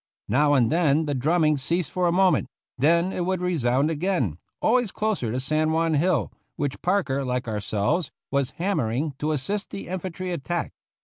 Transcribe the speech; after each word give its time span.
Now 0.27 0.55
and 0.55 0.71
then 0.71 1.05
the 1.05 1.13
drumming 1.13 1.59
ceased 1.59 1.91
for 1.91 2.07
a 2.07 2.11
moment; 2.11 2.47
then 2.75 3.13
it 3.13 3.23
would 3.23 3.39
resound 3.39 3.91
again, 3.91 4.39
always 4.59 4.89
closer 4.91 5.31
to 5.31 5.39
San 5.39 5.71
Juan 5.73 5.93
hill, 5.93 6.31
which 6.55 6.81
Parker, 6.81 7.23
like 7.23 7.47
ourselves, 7.47 8.09
was 8.31 8.49
hammering 8.57 9.13
to 9.19 9.31
assist 9.31 9.69
the 9.69 9.87
infantry 9.87 10.31
attack. 10.31 10.73